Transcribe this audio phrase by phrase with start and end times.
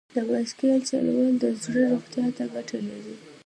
[0.15, 3.15] د بایسکل چلول د زړه روغتیا ته ګټه لري.